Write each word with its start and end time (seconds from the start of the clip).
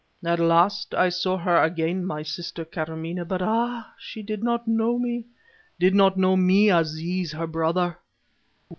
At 0.25 0.39
last 0.39 0.95
I 0.95 1.09
saw 1.09 1.37
her 1.37 1.61
again, 1.61 2.03
my 2.07 2.23
sister, 2.23 2.65
Karamaneh; 2.65 3.23
but 3.23 3.43
ah! 3.43 3.93
she 3.99 4.23
did 4.23 4.41
not 4.43 4.67
know 4.67 4.97
me, 4.97 5.27
did 5.77 5.93
not 5.93 6.17
know 6.17 6.35
me, 6.35 6.71
Aziz 6.71 7.33
her 7.33 7.45
brother! 7.45 7.99